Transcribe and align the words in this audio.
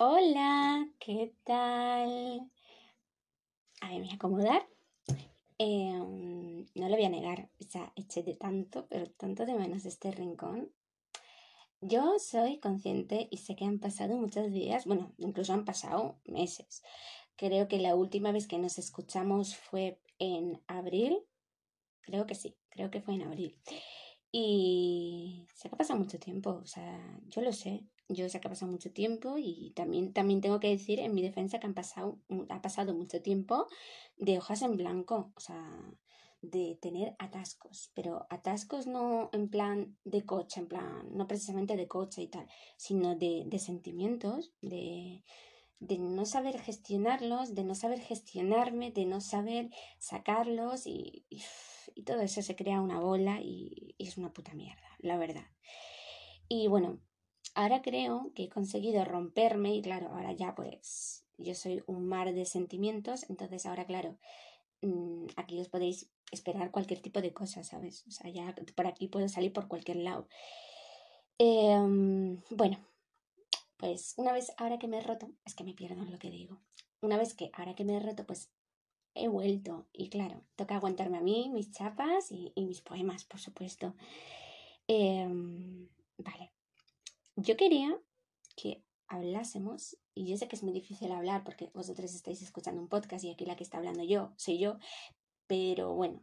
Hola, 0.00 0.88
¿qué 1.00 1.34
tal? 1.42 2.48
A 3.80 3.88
ver, 3.88 3.98
me 3.98 4.04
voy 4.04 4.10
a 4.10 4.14
acomodar. 4.14 4.68
Em, 5.58 6.66
no 6.76 6.88
lo 6.88 6.94
voy 6.94 7.04
a 7.04 7.08
negar, 7.08 7.50
o 7.60 7.64
sea, 7.64 7.92
eché 7.96 8.22
de 8.22 8.36
tanto, 8.36 8.86
pero 8.88 9.10
tanto 9.10 9.44
de 9.44 9.54
menos 9.54 9.84
este 9.86 10.12
rincón. 10.12 10.70
Yo 11.80 12.20
soy 12.20 12.60
consciente 12.60 13.26
y 13.32 13.38
sé 13.38 13.56
que 13.56 13.64
han 13.64 13.80
pasado 13.80 14.16
muchos 14.16 14.52
días, 14.52 14.86
bueno, 14.86 15.12
incluso 15.18 15.52
han 15.52 15.64
pasado 15.64 16.20
meses. 16.26 16.84
Creo 17.34 17.66
que 17.66 17.78
la 17.78 17.96
última 17.96 18.30
vez 18.30 18.46
que 18.46 18.58
nos 18.58 18.78
escuchamos 18.78 19.56
fue 19.56 20.00
en 20.20 20.62
abril. 20.68 21.18
Creo 22.02 22.24
que 22.24 22.36
sí, 22.36 22.56
creo 22.68 22.92
que 22.92 23.00
fue 23.00 23.14
en 23.14 23.22
abril. 23.22 23.58
Y 24.30 25.17
sé 25.58 25.68
que 25.68 25.74
ha 25.74 25.78
pasado 25.78 25.98
mucho 25.98 26.20
tiempo, 26.20 26.50
o 26.62 26.66
sea, 26.66 27.20
yo 27.26 27.42
lo 27.42 27.52
sé, 27.52 27.84
yo 28.08 28.28
sé 28.28 28.38
que 28.38 28.46
ha 28.46 28.50
pasado 28.50 28.70
mucho 28.70 28.92
tiempo 28.92 29.38
y 29.38 29.72
también, 29.74 30.12
también 30.12 30.40
tengo 30.40 30.60
que 30.60 30.68
decir 30.68 31.00
en 31.00 31.12
mi 31.16 31.20
defensa 31.20 31.58
que 31.58 31.66
han 31.66 31.74
pasado, 31.74 32.20
ha 32.48 32.62
pasado 32.62 32.94
mucho 32.94 33.20
tiempo 33.22 33.66
de 34.18 34.38
hojas 34.38 34.62
en 34.62 34.76
blanco, 34.76 35.32
o 35.34 35.40
sea, 35.40 35.68
de 36.42 36.78
tener 36.80 37.16
atascos, 37.18 37.90
pero 37.92 38.28
atascos 38.30 38.86
no 38.86 39.30
en 39.32 39.48
plan 39.48 39.98
de 40.04 40.24
coche, 40.24 40.60
en 40.60 40.68
plan, 40.68 41.08
no 41.10 41.26
precisamente 41.26 41.76
de 41.76 41.88
coche 41.88 42.22
y 42.22 42.28
tal, 42.28 42.46
sino 42.76 43.16
de, 43.16 43.42
de 43.46 43.58
sentimientos, 43.58 44.52
de, 44.62 45.24
de 45.80 45.98
no 45.98 46.24
saber 46.24 46.60
gestionarlos, 46.60 47.56
de 47.56 47.64
no 47.64 47.74
saber 47.74 47.98
gestionarme, 47.98 48.92
de 48.92 49.06
no 49.06 49.20
saber 49.20 49.70
sacarlos 49.98 50.86
y, 50.86 51.24
y, 51.28 51.42
todo 52.04 52.20
eso 52.20 52.42
se 52.42 52.56
crea 52.56 52.80
una 52.80 53.00
bola 53.00 53.40
y, 53.40 53.94
y, 53.98 54.06
es 54.06 54.18
una 54.18 54.32
puta 54.32 54.54
mierda, 54.54 54.88
la 54.98 55.16
verdad. 55.16 55.46
Y 56.48 56.68
bueno, 56.68 57.00
ahora 57.54 57.82
creo 57.82 58.32
que 58.34 58.44
he 58.44 58.48
conseguido 58.48 59.04
romperme 59.04 59.74
y 59.74 59.82
claro, 59.82 60.08
ahora 60.08 60.32
ya 60.32 60.54
pues 60.54 61.24
yo 61.38 61.54
soy 61.54 61.82
un 61.86 62.06
mar 62.06 62.32
de 62.32 62.44
sentimientos, 62.44 63.28
entonces 63.28 63.66
ahora 63.66 63.86
claro, 63.86 64.18
mm, 64.82 65.26
aquí 65.36 65.60
os 65.60 65.68
podéis 65.68 66.10
esperar 66.32 66.70
cualquier 66.70 67.00
tipo 67.00 67.20
de 67.20 67.32
cosa, 67.32 67.64
¿sabes? 67.64 68.04
O 68.06 68.10
sea, 68.10 68.30
ya 68.30 68.54
por 68.76 68.86
aquí 68.86 69.08
puedo 69.08 69.28
salir 69.28 69.52
por 69.52 69.68
cualquier 69.68 69.98
lado. 69.98 70.28
Eh, 71.38 72.38
bueno, 72.50 72.78
pues 73.76 74.14
una 74.16 74.32
vez 74.32 74.52
ahora 74.56 74.78
que 74.78 74.88
me 74.88 74.98
he 74.98 75.00
roto, 75.00 75.30
es 75.44 75.54
que 75.54 75.64
me 75.64 75.74
pierdo 75.74 76.02
en 76.02 76.10
lo 76.10 76.18
que 76.18 76.30
digo. 76.30 76.60
Una 77.00 77.16
vez 77.16 77.34
que 77.34 77.50
ahora 77.54 77.74
que 77.74 77.84
me 77.84 77.96
he 77.96 78.00
roto, 78.00 78.26
pues 78.26 78.50
he 79.18 79.28
vuelto. 79.28 79.86
Y 79.92 80.08
claro, 80.08 80.42
toca 80.56 80.76
aguantarme 80.76 81.18
a 81.18 81.22
mí, 81.22 81.50
mis 81.52 81.70
chapas 81.72 82.30
y, 82.30 82.52
mis 82.56 82.80
poemas, 82.80 83.24
por 83.24 83.40
supuesto. 83.40 83.94
Eh, 84.86 85.26
vale. 86.18 86.52
Yo 87.36 87.56
quería 87.56 87.98
que 88.56 88.82
hablásemos, 89.06 89.96
y 90.14 90.26
yo 90.26 90.36
sé 90.36 90.48
que 90.48 90.56
es 90.56 90.62
muy 90.62 90.72
difícil 90.72 91.12
hablar 91.12 91.44
porque 91.44 91.70
vosotros 91.74 92.14
estáis 92.14 92.42
escuchando 92.42 92.80
un 92.80 92.88
podcast 92.88 93.24
y 93.24 93.30
aquí 93.30 93.46
la 93.46 93.56
que 93.56 93.64
está 93.64 93.78
hablando 93.78 94.02
yo 94.02 94.32
soy 94.36 94.58
yo, 94.58 94.78
pero 95.46 95.94
bueno, 95.94 96.20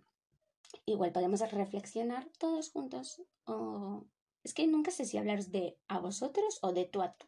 igual 0.86 1.12
podemos 1.12 1.40
reflexionar 1.52 2.30
todos 2.38 2.70
juntos. 2.70 3.22
O... 3.46 4.06
Es 4.44 4.54
que 4.54 4.68
nunca 4.68 4.92
sé 4.92 5.06
si 5.06 5.18
hablaros 5.18 5.52
de 5.52 5.78
a 5.88 6.00
vosotros 6.00 6.60
o 6.62 6.72
de 6.72 6.86
tú 6.86 7.02
a 7.02 7.14
tú. 7.14 7.26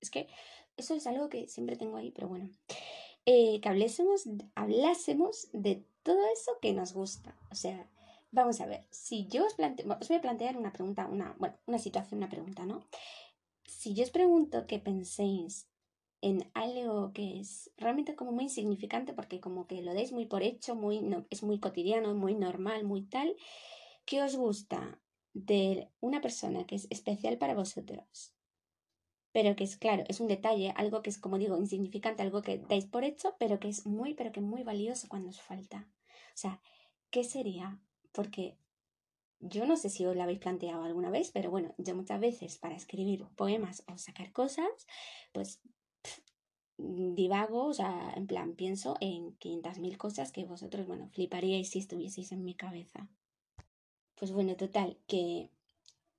Es 0.00 0.10
que 0.10 0.28
eso 0.76 0.94
es 0.94 1.06
algo 1.06 1.28
que 1.28 1.48
siempre 1.48 1.76
tengo 1.76 1.96
ahí, 1.96 2.10
pero 2.10 2.28
bueno. 2.28 2.50
Eh, 3.26 3.60
que 3.60 3.68
hablásemos, 3.68 4.28
hablásemos 4.54 5.48
de 5.52 5.84
todo 6.04 6.20
eso 6.32 6.52
que 6.62 6.72
nos 6.72 6.92
gusta. 6.92 7.36
O 7.50 7.56
sea, 7.56 7.90
vamos 8.30 8.60
a 8.60 8.66
ver, 8.66 8.86
si 8.90 9.26
yo 9.26 9.44
os 9.44 9.54
planteo, 9.54 9.86
os 10.00 10.08
voy 10.08 10.18
a 10.18 10.20
plantear 10.20 10.56
una 10.56 10.72
pregunta, 10.72 11.08
una, 11.08 11.34
bueno, 11.38 11.56
una 11.66 11.78
situación, 11.78 12.18
una 12.18 12.28
pregunta, 12.28 12.64
¿no? 12.64 12.86
Si 13.64 13.94
yo 13.94 14.04
os 14.04 14.10
pregunto 14.10 14.66
que 14.68 14.78
penséis 14.78 15.68
en 16.20 16.50
algo 16.54 17.12
que 17.12 17.40
es 17.40 17.72
realmente 17.76 18.14
como 18.14 18.32
muy 18.32 18.44
insignificante 18.44 19.12
porque 19.12 19.40
como 19.40 19.66
que 19.66 19.82
lo 19.82 19.92
deis 19.92 20.12
muy 20.12 20.26
por 20.26 20.42
hecho, 20.44 20.76
muy, 20.76 21.00
no, 21.00 21.26
es 21.30 21.42
muy 21.42 21.58
cotidiano, 21.58 22.14
muy 22.14 22.34
normal, 22.34 22.84
muy 22.84 23.02
tal, 23.02 23.36
¿qué 24.04 24.22
os 24.22 24.36
gusta 24.36 25.00
de 25.34 25.90
una 26.00 26.20
persona 26.20 26.64
que 26.66 26.76
es 26.76 26.86
especial 26.90 27.38
para 27.38 27.54
vosotros? 27.54 28.35
Pero 29.36 29.54
que 29.54 29.64
es 29.64 29.76
claro, 29.76 30.02
es 30.08 30.20
un 30.20 30.28
detalle, 30.28 30.72
algo 30.76 31.02
que 31.02 31.10
es, 31.10 31.18
como 31.18 31.36
digo, 31.36 31.58
insignificante, 31.58 32.22
algo 32.22 32.40
que 32.40 32.56
dais 32.56 32.86
por 32.86 33.04
hecho, 33.04 33.36
pero 33.38 33.60
que 33.60 33.68
es 33.68 33.84
muy, 33.84 34.14
pero 34.14 34.32
que 34.32 34.40
muy 34.40 34.62
valioso 34.62 35.08
cuando 35.08 35.28
os 35.28 35.42
falta. 35.42 35.86
O 36.28 36.38
sea, 36.38 36.62
¿qué 37.10 37.22
sería? 37.22 37.78
Porque 38.12 38.56
yo 39.40 39.66
no 39.66 39.76
sé 39.76 39.90
si 39.90 40.06
os 40.06 40.16
lo 40.16 40.22
habéis 40.22 40.38
planteado 40.38 40.84
alguna 40.84 41.10
vez, 41.10 41.32
pero 41.32 41.50
bueno, 41.50 41.74
yo 41.76 41.94
muchas 41.94 42.18
veces 42.18 42.56
para 42.56 42.76
escribir 42.76 43.26
poemas 43.36 43.84
o 43.92 43.98
sacar 43.98 44.32
cosas, 44.32 44.86
pues 45.34 45.60
divago, 46.78 47.66
o 47.66 47.74
sea, 47.74 48.14
en 48.16 48.26
plan, 48.26 48.54
pienso 48.54 48.96
en 49.00 49.36
500.000 49.36 49.98
cosas 49.98 50.32
que 50.32 50.46
vosotros, 50.46 50.86
bueno, 50.86 51.10
fliparíais 51.10 51.68
si 51.68 51.80
estuvieseis 51.80 52.32
en 52.32 52.42
mi 52.42 52.54
cabeza. 52.54 53.06
Pues 54.14 54.32
bueno, 54.32 54.56
total, 54.56 54.96
que, 55.06 55.50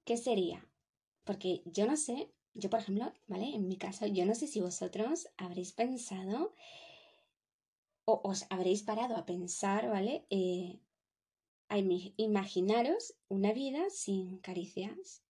¿qué 0.05 0.17
sería? 0.17 0.69
Porque 1.23 1.63
yo 1.65 1.87
no 1.87 1.97
sé 1.97 2.31
yo, 2.57 2.69
por 2.69 2.79
ejemplo, 2.79 3.11
¿vale? 3.27 3.53
En 3.55 3.67
mi 3.67 3.77
caso, 3.77 4.07
yo 4.07 4.25
no 4.25 4.35
sé 4.35 4.47
si 4.47 4.59
vosotros 4.61 5.27
habréis 5.37 5.71
pensado 5.71 6.53
o 8.05 8.21
os 8.23 8.45
habréis 8.49 8.83
parado 8.83 9.15
a 9.15 9.25
pensar, 9.25 9.89
¿vale? 9.89 10.25
Eh, 10.29 10.79
a 11.69 11.77
imaginaros 11.77 13.15
una 13.27 13.51
vida 13.53 13.89
sin 13.89 14.37
caricias, 14.39 15.23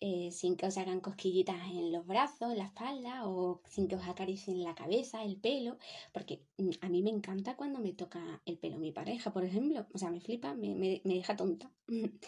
eh, 0.00 0.32
sin 0.32 0.56
que 0.56 0.66
os 0.66 0.76
hagan 0.76 1.00
cosquillitas 1.00 1.62
en 1.70 1.92
los 1.92 2.04
brazos, 2.04 2.50
en 2.50 2.58
la 2.58 2.64
espalda, 2.64 3.28
o 3.28 3.62
sin 3.68 3.86
que 3.86 3.94
os 3.94 4.06
acaricien 4.08 4.64
la 4.64 4.74
cabeza, 4.74 5.22
el 5.22 5.36
pelo, 5.36 5.78
porque 6.12 6.42
mm, 6.58 6.70
a 6.80 6.88
mí 6.88 7.02
me 7.02 7.10
encanta 7.10 7.56
cuando 7.56 7.78
me 7.78 7.92
toca 7.92 8.42
el 8.44 8.58
pelo 8.58 8.78
mi 8.78 8.90
pareja, 8.90 9.32
por 9.32 9.44
ejemplo, 9.44 9.86
o 9.94 9.98
sea, 9.98 10.10
me 10.10 10.20
flipa, 10.20 10.54
me, 10.54 10.74
me, 10.74 11.00
me 11.04 11.14
deja 11.14 11.36
tonta. 11.36 11.70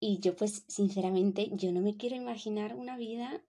y 0.00 0.20
yo 0.20 0.36
pues, 0.36 0.64
sinceramente, 0.68 1.50
yo 1.54 1.72
no 1.72 1.80
me 1.80 1.96
quiero 1.96 2.14
imaginar 2.14 2.76
una 2.76 2.96
vida 2.96 3.42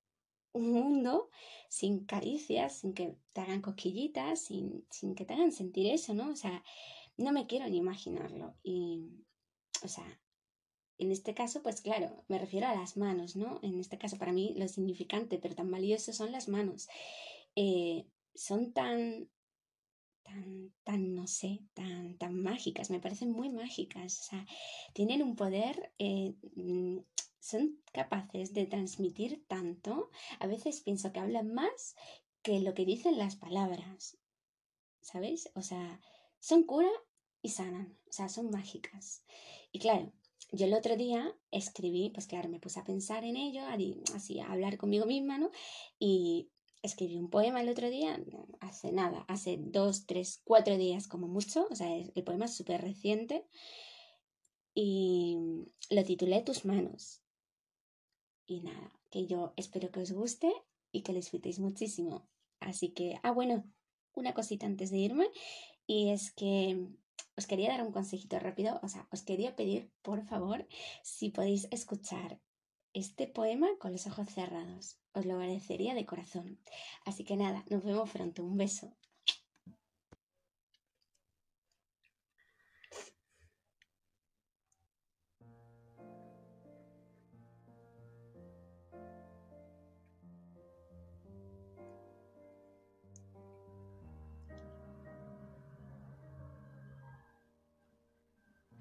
un 0.53 0.71
mundo 0.71 1.29
sin 1.69 2.05
caricias, 2.05 2.79
sin 2.79 2.93
que 2.93 3.15
te 3.33 3.41
hagan 3.41 3.61
cosquillitas, 3.61 4.41
sin, 4.41 4.85
sin 4.89 5.15
que 5.15 5.25
te 5.25 5.33
hagan 5.33 5.51
sentir 5.51 5.87
eso, 5.87 6.13
¿no? 6.13 6.29
O 6.31 6.35
sea, 6.35 6.63
no 7.17 7.31
me 7.31 7.47
quiero 7.47 7.67
ni 7.67 7.77
imaginarlo. 7.77 8.55
Y, 8.63 9.25
o 9.83 9.87
sea, 9.87 10.19
en 10.97 11.11
este 11.11 11.33
caso, 11.33 11.61
pues 11.63 11.81
claro, 11.81 12.23
me 12.27 12.39
refiero 12.39 12.67
a 12.67 12.75
las 12.75 12.97
manos, 12.97 13.35
¿no? 13.35 13.59
En 13.61 13.79
este 13.79 13.97
caso, 13.97 14.17
para 14.17 14.33
mí, 14.33 14.53
lo 14.57 14.67
significante, 14.67 15.37
pero 15.37 15.55
tan 15.55 15.71
valioso 15.71 16.13
son 16.13 16.31
las 16.31 16.47
manos. 16.49 16.89
Eh, 17.55 18.05
son 18.35 18.73
tan, 18.73 19.29
tan, 20.29 20.73
tan, 20.83 21.15
no 21.15 21.27
sé, 21.27 21.59
tan, 21.73 22.17
tan 22.17 22.39
mágicas, 22.41 22.89
me 22.89 22.99
parecen 22.99 23.31
muy 23.31 23.49
mágicas. 23.49 24.19
O 24.21 24.23
sea, 24.23 24.45
tienen 24.93 25.23
un 25.23 25.35
poder 25.35 25.91
eh, 25.97 26.35
mm, 26.55 26.99
son 27.39 27.81
capaces 27.93 28.53
de 28.53 28.65
transmitir 28.65 29.45
tanto, 29.47 30.09
a 30.39 30.47
veces 30.47 30.81
pienso 30.81 31.11
que 31.11 31.19
hablan 31.19 31.53
más 31.53 31.95
que 32.41 32.59
lo 32.59 32.73
que 32.73 32.85
dicen 32.85 33.17
las 33.17 33.35
palabras. 33.35 34.17
¿Sabéis? 35.01 35.49
O 35.55 35.61
sea, 35.61 35.99
son 36.39 36.63
cura 36.63 36.91
y 37.41 37.49
sanan, 37.49 37.97
o 38.07 38.11
sea, 38.11 38.29
son 38.29 38.51
mágicas. 38.51 39.23
Y 39.71 39.79
claro, 39.79 40.11
yo 40.51 40.65
el 40.65 40.73
otro 40.73 40.97
día 40.97 41.33
escribí, 41.51 42.09
pues 42.09 42.27
claro, 42.27 42.49
me 42.49 42.59
puse 42.59 42.79
a 42.79 42.83
pensar 42.83 43.23
en 43.23 43.37
ello, 43.37 43.61
así 44.13 44.39
a 44.39 44.51
hablar 44.51 44.77
conmigo 44.77 45.05
misma, 45.05 45.37
¿no? 45.37 45.51
Y 45.97 46.49
escribí 46.81 47.17
un 47.17 47.29
poema 47.29 47.61
el 47.61 47.69
otro 47.69 47.89
día, 47.89 48.19
hace 48.59 48.91
nada, 48.91 49.25
hace 49.27 49.57
dos, 49.59 50.05
tres, 50.05 50.41
cuatro 50.43 50.77
días 50.77 51.07
como 51.07 51.27
mucho, 51.27 51.67
o 51.69 51.75
sea, 51.75 51.95
el 51.95 52.23
poema 52.23 52.45
es 52.45 52.55
súper 52.55 52.81
reciente, 52.81 53.45
y 54.81 55.37
lo 55.89 56.03
titulé 56.05 56.41
Tus 56.41 56.63
manos. 56.63 57.21
Y 58.47 58.61
nada, 58.61 58.93
que 59.09 59.27
yo 59.27 59.53
espero 59.57 59.91
que 59.91 59.99
os 59.99 60.11
guste 60.11 60.51
y 60.91 61.01
que 61.01 61.11
lo 61.11 61.17
disfrutéis 61.17 61.59
muchísimo. 61.59 62.29
Así 62.61 62.89
que, 62.89 63.19
ah, 63.23 63.31
bueno, 63.31 63.65
una 64.13 64.33
cosita 64.33 64.65
antes 64.65 64.89
de 64.91 64.97
irme. 64.97 65.27
Y 65.85 66.09
es 66.11 66.31
que 66.31 66.87
os 67.35 67.45
quería 67.45 67.69
dar 67.69 67.83
un 67.83 67.91
consejito 67.91 68.39
rápido. 68.39 68.79
O 68.81 68.87
sea, 68.87 69.07
os 69.11 69.21
quería 69.23 69.55
pedir, 69.55 69.91
por 70.01 70.23
favor, 70.23 70.67
si 71.03 71.29
podéis 71.29 71.67
escuchar 71.71 72.39
este 72.93 73.27
poema 73.27 73.67
con 73.79 73.91
los 73.91 74.07
ojos 74.07 74.29
cerrados. 74.29 74.97
Os 75.13 75.25
lo 75.25 75.35
agradecería 75.35 75.93
de 75.93 76.05
corazón. 76.05 76.59
Así 77.05 77.23
que 77.23 77.35
nada, 77.35 77.63
nos 77.69 77.83
vemos 77.83 78.09
pronto. 78.09 78.43
Un 78.43 78.57
beso. 78.57 78.95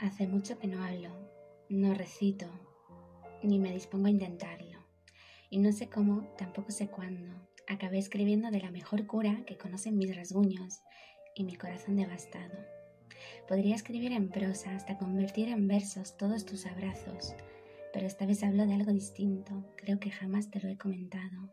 Hace 0.00 0.28
mucho 0.28 0.58
que 0.58 0.69
no 0.69 0.82
hablo, 0.84 1.10
no 1.69 1.93
recito, 1.93 2.46
ni 3.43 3.58
me 3.58 3.73
dispongo 3.73 4.06
a 4.06 4.11
intentarlo. 4.11 4.79
Y 5.50 5.58
no 5.58 5.73
sé 5.73 5.88
cómo, 5.88 6.23
tampoco 6.37 6.70
sé 6.73 6.88
cuándo. 6.88 7.31
acabé 7.67 7.99
escribiendo 7.99 8.50
de 8.50 8.61
la 8.61 8.70
mejor 8.70 9.06
cura 9.06 9.44
que 9.46 9.58
conocen 9.58 9.99
mis 9.99 10.17
rasguños 10.17 10.81
y 11.35 11.44
mi 11.44 11.55
corazón 11.55 11.96
devastado. 11.96 12.55
Podría 13.46 13.75
escribir 13.75 14.12
en 14.12 14.31
prosa 14.31 14.75
hasta 14.75 14.96
convertir 14.96 15.49
en 15.49 15.69
versos 15.69 16.17
todos 16.17 16.46
tus 16.46 16.67
abrazos, 16.67 17.35
pero 17.93 18.06
esta 18.06 18.26
vez 18.26 18.43
hablo 18.43 18.67
de 18.67 18.75
algo 18.75 18.93
distinto, 18.93 19.64
creo 19.76 20.00
que 20.00 20.11
jamás 20.11 20.50
te 20.50 20.61
lo 20.61 20.69
he 20.69 20.79
comentado. 20.79 21.50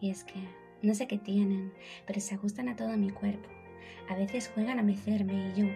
Y 0.00 0.10
es 0.10 0.24
que 0.24 0.40
no 0.82 0.94
sé 0.94 1.06
qué 1.06 1.18
tienen, 1.18 1.72
pero 2.06 2.20
se 2.20 2.34
ajustan 2.34 2.68
a 2.68 2.76
todo 2.76 2.96
mi 2.96 3.10
cuerpo. 3.10 3.48
A 4.08 4.16
veces 4.16 4.50
juegan 4.54 4.78
a 4.78 4.82
mecerme 4.82 5.50
y 5.50 5.60
yo, 5.60 5.66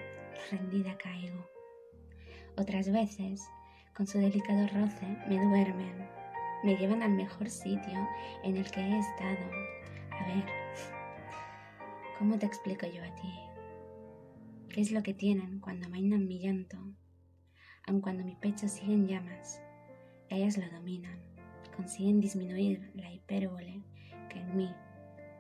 rendida, 0.51 0.97
caigo. 0.99 1.49
Otras 2.57 2.91
veces, 2.91 3.49
con 3.99 4.07
su 4.07 4.19
delicado 4.19 4.65
roce, 4.69 5.09
me 5.29 5.45
duermen, 5.45 6.09
me 6.63 6.77
llevan 6.77 7.03
al 7.03 7.11
mejor 7.11 7.51
sitio 7.51 8.07
en 8.45 8.57
el 8.57 8.71
que 8.71 8.81
he 8.81 8.97
estado. 8.97 9.51
A 10.13 10.25
ver, 10.25 10.45
¿cómo 12.17 12.39
te 12.39 12.47
explico 12.47 12.87
yo 12.87 13.03
a 13.03 13.13
ti? 13.17 13.35
¿Qué 14.69 14.83
es 14.83 14.93
lo 14.93 15.03
que 15.03 15.15
tienen 15.15 15.59
cuando 15.59 15.89
amainan 15.89 16.29
mi 16.29 16.39
llanto? 16.39 16.79
Aun 17.89 18.01
cuando 18.01 18.23
mi 18.23 18.37
pecho 18.37 18.69
sigue 18.69 18.93
en 18.93 19.09
llamas, 19.09 19.61
ellas 20.29 20.57
lo 20.59 20.71
dominan, 20.71 21.19
consiguen 21.75 22.21
disminuir 22.21 22.93
la 22.95 23.11
hipérbole 23.11 23.83
que 24.29 24.39
en 24.39 24.57
mí 24.57 24.73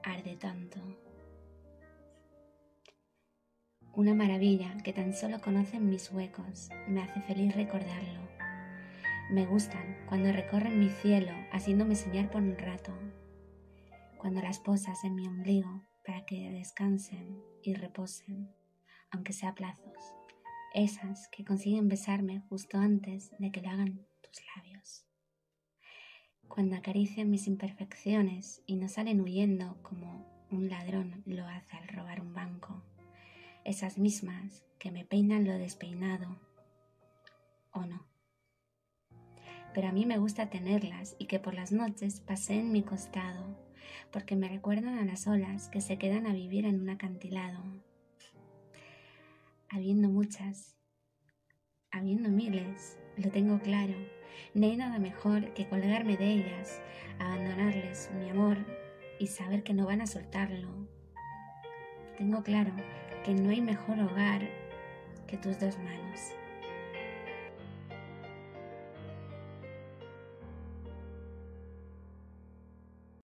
arde 0.02 0.34
tanto. 0.34 0.80
Una 3.92 4.14
maravilla 4.14 4.76
que 4.82 4.92
tan 4.92 5.14
solo 5.14 5.40
conocen 5.40 5.88
mis 5.88 6.10
huecos, 6.10 6.70
me 6.88 7.02
hace 7.02 7.20
feliz 7.20 7.54
recordarlo. 7.54 8.27
Me 9.30 9.44
gustan 9.44 9.94
cuando 10.08 10.32
recorren 10.32 10.80
mi 10.80 10.88
cielo 10.88 11.32
haciéndome 11.52 11.96
soñar 11.96 12.30
por 12.30 12.40
un 12.40 12.56
rato, 12.56 12.94
cuando 14.16 14.40
las 14.40 14.58
posas 14.58 15.04
en 15.04 15.14
mi 15.16 15.26
ombligo 15.26 15.82
para 16.06 16.24
que 16.24 16.50
descansen 16.50 17.38
y 17.62 17.74
reposen, 17.74 18.48
aunque 19.10 19.34
sea 19.34 19.50
a 19.50 19.54
plazos, 19.54 20.14
esas 20.72 21.28
que 21.28 21.44
consiguen 21.44 21.88
besarme 21.88 22.40
justo 22.48 22.78
antes 22.78 23.30
de 23.38 23.52
que 23.52 23.60
lo 23.60 23.68
hagan 23.68 24.06
tus 24.22 24.40
labios. 24.56 25.04
Cuando 26.48 26.76
acarician 26.76 27.30
mis 27.30 27.48
imperfecciones 27.48 28.62
y 28.64 28.76
no 28.76 28.88
salen 28.88 29.20
huyendo 29.20 29.76
como 29.82 30.26
un 30.50 30.70
ladrón 30.70 31.22
lo 31.26 31.46
hace 31.46 31.76
al 31.76 31.86
robar 31.88 32.22
un 32.22 32.32
banco, 32.32 32.82
esas 33.66 33.98
mismas 33.98 34.64
que 34.78 34.90
me 34.90 35.04
peinan 35.04 35.44
lo 35.44 35.52
despeinado, 35.58 36.40
o 37.72 37.84
no. 37.84 38.17
Pero 39.78 39.90
a 39.90 39.92
mí 39.92 40.06
me 40.06 40.18
gusta 40.18 40.50
tenerlas 40.50 41.14
y 41.20 41.26
que 41.26 41.38
por 41.38 41.54
las 41.54 41.70
noches 41.70 42.18
paseen 42.18 42.72
mi 42.72 42.82
costado, 42.82 43.56
porque 44.10 44.34
me 44.34 44.48
recuerdan 44.48 44.98
a 44.98 45.04
las 45.04 45.28
olas 45.28 45.68
que 45.68 45.80
se 45.80 45.98
quedan 45.98 46.26
a 46.26 46.32
vivir 46.32 46.66
en 46.66 46.80
un 46.80 46.90
acantilado. 46.90 47.62
Habiendo 49.68 50.08
muchas, 50.08 50.76
habiendo 51.92 52.28
miles, 52.28 52.98
lo 53.18 53.30
tengo 53.30 53.60
claro, 53.60 53.94
no 54.52 54.66
hay 54.66 54.74
nada 54.74 54.98
mejor 54.98 55.54
que 55.54 55.68
colgarme 55.68 56.16
de 56.16 56.26
ellas, 56.26 56.80
abandonarles 57.20 58.10
mi 58.18 58.30
amor 58.30 58.58
y 59.20 59.28
saber 59.28 59.62
que 59.62 59.74
no 59.74 59.86
van 59.86 60.00
a 60.00 60.08
soltarlo. 60.08 60.88
Tengo 62.16 62.42
claro 62.42 62.72
que 63.24 63.32
no 63.32 63.50
hay 63.50 63.60
mejor 63.60 64.00
hogar 64.00 64.42
que 65.28 65.36
tus 65.36 65.60
dos 65.60 65.78
manos. 65.78 66.32